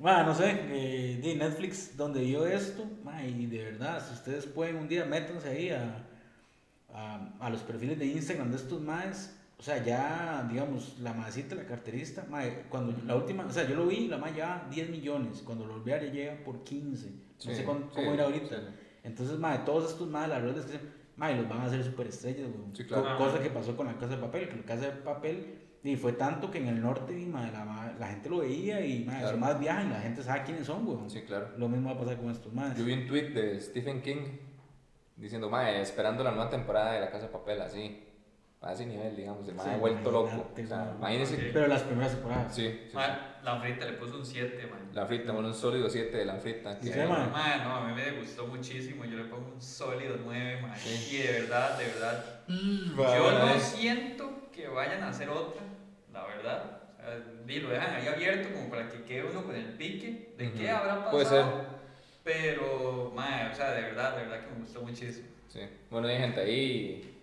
[0.00, 4.46] Ma, no sé, eh, de Netflix donde vio esto, ma, y de verdad, si ustedes
[4.46, 6.04] pueden un día, métanse ahí a,
[6.94, 11.56] a, a los perfiles de Instagram de estos maes, o sea, ya, digamos, la maecita,
[11.56, 14.88] la carterista, ma, cuando la última, o sea, yo lo vi, la ma lleva 10
[14.88, 18.14] millones, cuando lo volví a ya llega por 15, no Sí, sé cuán- sí, cómo
[18.14, 18.56] irá ahorita.
[18.56, 18.66] sí.
[19.02, 20.78] Entonces, ma, todos estos maes, la verdad es que,
[21.18, 22.74] ma, los van a hacer superestrellas, weón.
[22.74, 23.16] Sí, claro.
[23.18, 25.96] Co- cosa que pasó con la Casa de Papel, que la Casa de Papel, y
[25.96, 29.36] fue tanto que en el norte, la, gente lo veía, y, ma, Claro.
[29.38, 31.10] más viajan, la gente sabe quiénes son, weón.
[31.10, 31.50] Sí, claro.
[31.58, 32.76] Lo mismo va a pasar con estos más.
[32.78, 34.38] Yo vi un tweet de Stephen King
[35.16, 38.04] diciendo, mae, esperando la nueva temporada de La Casa de Papel, así.
[38.60, 39.46] A ese nivel, digamos.
[39.48, 40.50] El mae Sí, ha vuelto loco.
[40.52, 40.96] O sea, weón.
[40.98, 41.34] imagínese.
[41.36, 41.40] Ok.
[41.52, 42.54] Pero las primeras temporadas.
[42.54, 42.96] Sí, sí,
[43.44, 44.80] la frita le puso un 7, man.
[44.92, 46.72] La frita, bueno, un sólido 7 de la frita.
[46.82, 47.26] ¿Y que- qué, mae?
[47.30, 49.04] Ma, no, a mí me gustó muchísimo.
[49.04, 50.74] Yo le pongo un sólido 9, man.
[51.10, 52.24] Y de verdad, de verdad.
[52.48, 55.62] Yo no siento que vayan a hacer otra,
[56.12, 56.80] la verdad.
[56.98, 60.52] O sea, lo dejan ahí abierto como para que quede uno con el pique de
[60.52, 61.10] qué habrá pasado.
[61.12, 61.44] Puede ser.
[62.24, 65.28] Pero, ma, o sea, de verdad, de verdad que me gustó muchísimo.
[65.48, 65.60] Sí.
[65.90, 67.14] Bueno, hay gente ahí.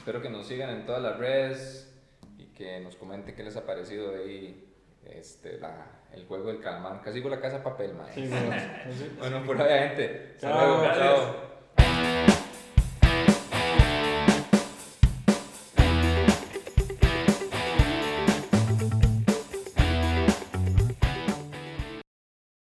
[0.00, 1.92] Espero que nos sigan en todas las redes
[2.38, 4.66] y que nos comenten qué les ha parecido ahí
[5.04, 7.02] este, la, el juego del calamar.
[7.02, 8.14] Casi con la casa papel, mae.
[8.14, 8.50] Sí, weón.
[8.52, 10.32] Así- Bueno, por ahí, gente.
[10.36, 10.84] Hasta luego.
[10.94, 12.29] Chao.